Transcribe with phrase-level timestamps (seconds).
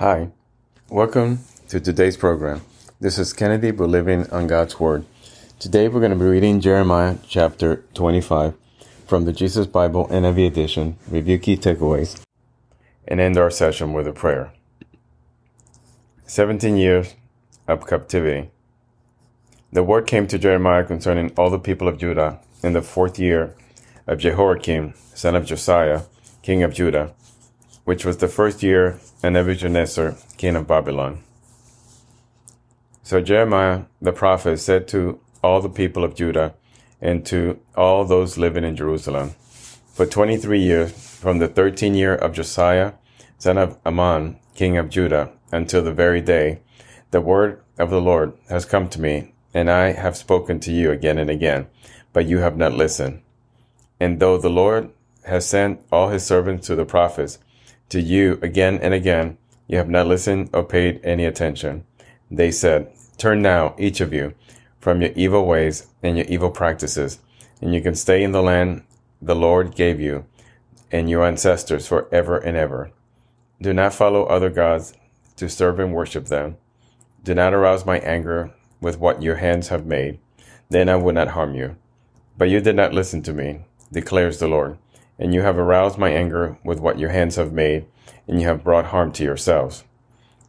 [0.00, 0.30] Hi,
[0.88, 2.60] welcome to today's program.
[3.00, 5.04] This is Kennedy Believing on God's Word.
[5.58, 8.54] Today we're going to be reading Jeremiah chapter 25
[9.08, 12.22] from the Jesus Bible NIV edition, review key takeaways,
[13.08, 14.52] and end our session with a prayer.
[16.26, 17.16] 17 years
[17.66, 18.50] of captivity.
[19.72, 23.56] The word came to Jeremiah concerning all the people of Judah in the fourth year
[24.06, 26.02] of Jehoiakim, son of Josiah,
[26.42, 27.14] king of Judah,
[27.88, 31.22] which was the first year of Nebuchadnezzar, king of Babylon.
[33.02, 36.52] So Jeremiah the prophet said to all the people of Judah
[37.00, 39.30] and to all those living in Jerusalem,
[39.94, 42.92] For twenty three years, from the thirteenth year of Josiah,
[43.38, 46.60] son of Amon, king of Judah, until the very day,
[47.10, 50.90] the word of the Lord has come to me, and I have spoken to you
[50.90, 51.68] again and again,
[52.12, 53.22] but you have not listened.
[53.98, 54.90] And though the Lord
[55.24, 57.38] has sent all his servants to the prophets,
[57.90, 61.84] to you again and again, you have not listened or paid any attention.
[62.30, 64.34] They said, Turn now, each of you,
[64.80, 67.18] from your evil ways and your evil practices,
[67.60, 68.82] and you can stay in the land
[69.20, 70.26] the Lord gave you
[70.92, 72.90] and your ancestors forever and ever.
[73.60, 74.94] Do not follow other gods
[75.36, 76.56] to serve and worship them.
[77.24, 80.18] Do not arouse my anger with what your hands have made.
[80.70, 81.76] Then I would not harm you.
[82.36, 83.62] But you did not listen to me,
[83.92, 84.78] declares the Lord
[85.18, 87.86] and you have aroused my anger with what your hands have made,
[88.26, 89.84] and you have brought harm to yourselves.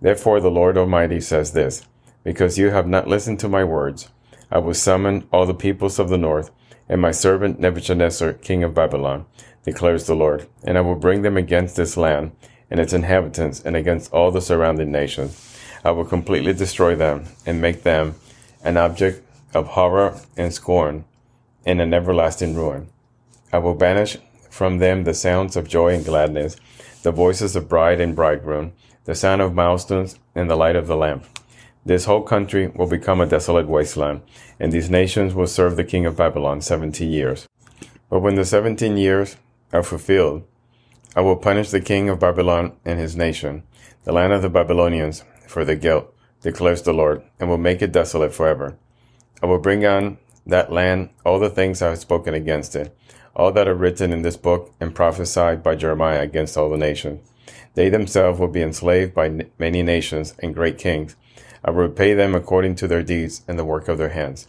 [0.00, 1.86] Therefore the Lord Almighty says this,
[2.24, 4.08] because you have not listened to my words,
[4.50, 6.50] I will summon all the peoples of the north,
[6.88, 9.26] and my servant Nebuchadnezzar, king of Babylon,
[9.64, 12.32] declares the Lord, and I will bring them against this land
[12.70, 15.58] and its inhabitants, and against all the surrounding nations.
[15.84, 18.16] I will completely destroy them, and make them
[18.62, 19.22] an object
[19.54, 21.04] of horror and scorn,
[21.64, 22.88] and an everlasting ruin.
[23.52, 24.18] I will banish
[24.58, 26.56] from them the sounds of joy and gladness,
[27.04, 28.72] the voices of bride and bridegroom,
[29.04, 31.24] the sound of milestones, and the light of the lamp.
[31.86, 34.20] This whole country will become a desolate wasteland,
[34.58, 37.46] and these nations will serve the king of Babylon seventy years.
[38.10, 39.36] But when the seventeen years
[39.72, 40.42] are fulfilled,
[41.14, 43.62] I will punish the king of Babylon and his nation,
[44.02, 46.12] the land of the Babylonians, for their guilt,
[46.42, 48.76] declares the Lord, and will make it desolate forever.
[49.40, 52.92] I will bring on that land all the things I have spoken against it,
[53.38, 57.20] all that are written in this book and prophesied by Jeremiah against all the nations.
[57.74, 61.14] They themselves will be enslaved by many nations and great kings.
[61.64, 64.48] I will repay them according to their deeds and the work of their hands.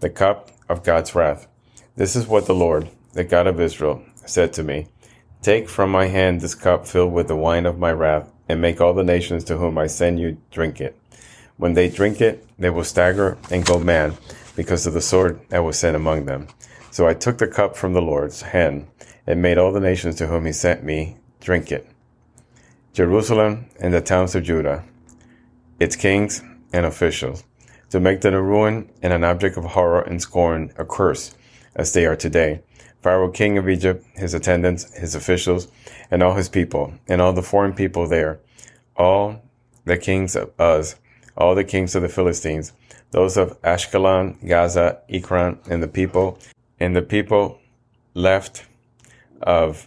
[0.00, 1.48] The cup of God's wrath.
[1.96, 4.86] This is what the Lord, the God of Israel, said to me.
[5.42, 8.80] Take from my hand this cup filled with the wine of my wrath, and make
[8.80, 10.96] all the nations to whom I send you drink it.
[11.56, 14.16] When they drink it, they will stagger and go mad
[14.54, 16.48] because of the sword I will send among them.
[16.90, 18.88] So I took the cup from the Lord's hand
[19.26, 21.86] and made all the nations to whom he sent me drink it.
[22.92, 24.84] Jerusalem and the towns of Judah,
[25.78, 27.44] its kings and officials,
[27.90, 31.34] to make them a ruin and an object of horror and scorn, a curse,
[31.76, 32.60] as they are today.
[33.02, 35.68] Pharaoh, king of Egypt, his attendants, his officials,
[36.10, 38.40] and all his people, and all the foreign people there,
[38.96, 39.42] all
[39.84, 40.96] the kings of Uz,
[41.36, 42.72] all the kings of the Philistines,
[43.12, 46.38] those of Ashkelon, Gaza, Ekron, and the people
[46.80, 47.58] and the people
[48.14, 48.66] left
[49.42, 49.86] of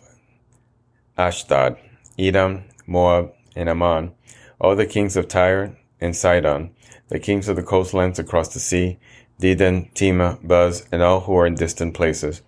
[1.17, 1.77] Ashdod,
[2.17, 4.13] Edom, Moab, and Ammon,
[4.59, 6.71] all the kings of Tyre and Sidon,
[7.09, 8.99] the kings of the coastlands across the sea,
[9.41, 12.41] Dedan, Tema, Buz, and all who are in distant places,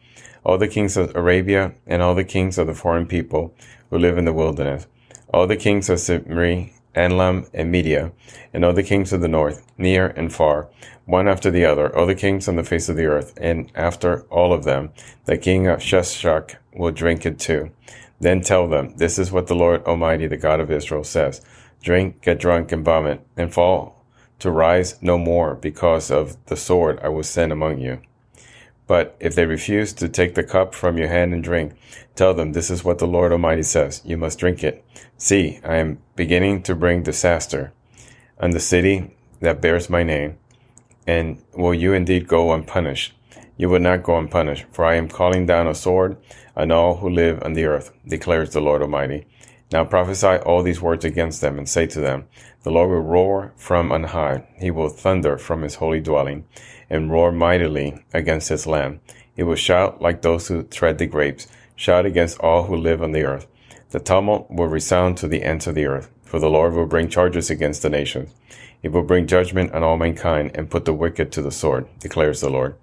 [0.44, 3.56] all the kings of Arabia, and all the kings of the foreign people
[3.90, 4.88] who live in the wilderness,
[5.34, 8.12] all the kings of Zimri, Elam, and Media,
[8.54, 10.70] and all the kings of the north, near and far,
[11.06, 14.22] one after the other, all the kings on the face of the earth, and after
[14.24, 14.92] all of them,
[15.26, 17.72] the king of Sheshach will drink it too.
[18.20, 21.42] Then tell them, This is what the Lord Almighty, the God of Israel, says
[21.82, 24.04] Drink, get drunk, and vomit, and fall
[24.40, 28.02] to rise no more because of the sword I will send among you.
[28.86, 31.74] But if they refuse to take the cup from your hand and drink,
[32.16, 34.84] tell them, This is what the Lord Almighty says You must drink it.
[35.18, 37.74] See, I am beginning to bring disaster
[38.40, 40.38] on the city that bears my name.
[41.08, 43.14] And will you indeed go unpunished?
[43.58, 46.18] You will not go unpunished, for I am calling down a sword
[46.56, 49.26] on all who live on the earth, declares the Lord Almighty.
[49.74, 52.26] Now prophesy all these words against them, and say to them,
[52.62, 56.46] The Lord will roar from on high, he will thunder from his holy dwelling
[56.92, 59.00] and roar mightily against his land.
[59.36, 63.14] He will shout like those who tread the grapes, shout against all who live on
[63.14, 63.48] the earth.
[63.90, 67.10] The tumult will resound to the ends of the earth, for the Lord will bring
[67.10, 68.30] charges against the nations.
[68.80, 72.42] He will bring judgment on all mankind and put the wicked to the sword, declares
[72.42, 72.76] the Lord.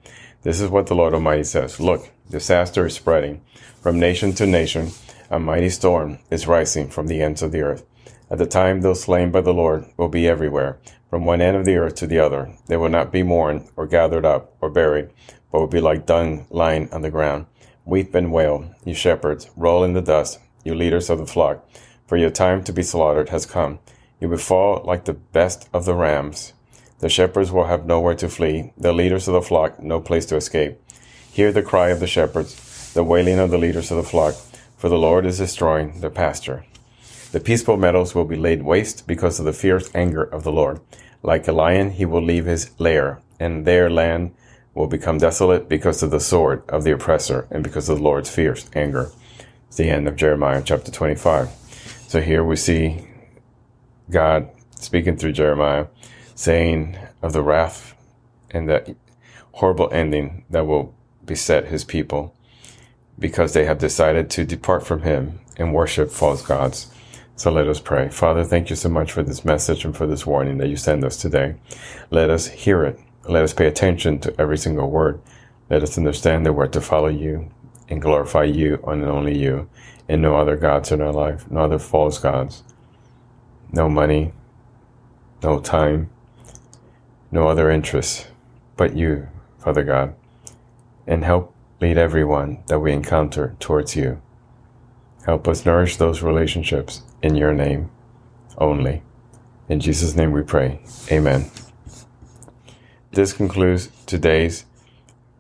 [0.43, 1.79] This is what the Lord Almighty says.
[1.79, 3.43] Look, disaster is spreading
[3.81, 4.91] from nation to nation.
[5.33, 7.85] A mighty storm is rising from the ends of the earth.
[8.33, 11.65] At the time, those slain by the Lord will be everywhere, from one end of
[11.65, 12.53] the earth to the other.
[12.67, 15.11] They will not be mourned, or gathered up, or buried,
[15.53, 17.47] but will be like dung lying on the ground.
[17.85, 21.65] Weep and wail, you shepherds, roll in the dust, you leaders of the flock,
[22.09, 23.79] for your time to be slaughtered has come.
[24.19, 26.55] You will fall like the best of the rams.
[26.99, 30.37] The shepherds will have nowhere to flee, the leaders of the flock no place to
[30.37, 30.81] escape.
[31.31, 34.35] Hear the cry of the shepherds, the wailing of the leaders of the flock,
[34.81, 36.65] for the Lord is destroying their pasture.
[37.33, 40.81] The peaceful meadows will be laid waste because of the fierce anger of the Lord.
[41.23, 44.35] Like a lion, he will leave his lair, and their land
[44.73, 48.31] will become desolate because of the sword of the oppressor and because of the Lord's
[48.31, 49.11] fierce anger.
[49.69, 51.51] It's the end of Jeremiah chapter 25.
[52.09, 53.07] So here we see
[54.09, 55.89] God speaking through Jeremiah,
[56.35, 57.95] saying of the wrath
[58.51, 58.97] and the
[59.53, 60.95] horrible ending that will
[61.27, 62.35] beset his people
[63.21, 66.91] because they have decided to depart from him and worship false gods.
[67.37, 68.09] So let us pray.
[68.09, 71.05] Father, thank you so much for this message and for this warning that you send
[71.05, 71.55] us today.
[72.11, 72.99] Let us hear it.
[73.29, 75.21] Let us pay attention to every single word.
[75.69, 77.51] Let us understand that we're to follow you
[77.89, 79.69] and glorify you and only you,
[80.09, 82.63] and no other gods in our life, no other false gods,
[83.73, 84.33] no money,
[85.43, 86.11] no time,
[87.31, 88.27] no other interests,
[88.77, 89.29] but you,
[89.59, 90.15] Father God,
[91.07, 94.21] and help lead everyone that we encounter towards you.
[95.25, 97.91] Help us nourish those relationships in your name
[98.59, 99.03] only.
[99.69, 100.81] In Jesus' name we pray.
[101.11, 101.51] Amen.
[103.13, 104.67] This concludes today's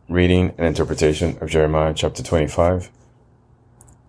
[0.08, 2.90] reading and interpretation of Jeremiah chapter 25.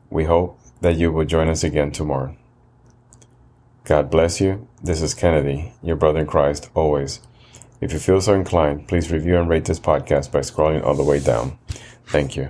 [0.09, 2.35] We hope that you will join us again tomorrow.
[3.83, 4.67] God bless you.
[4.81, 7.19] This is Kennedy, your brother in Christ, always.
[7.81, 11.03] If you feel so inclined, please review and rate this podcast by scrolling all the
[11.03, 11.57] way down.
[12.05, 12.49] Thank you.